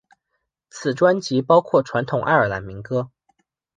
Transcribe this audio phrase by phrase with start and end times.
[0.71, 3.11] 此专辑包括传统爱尔兰民歌。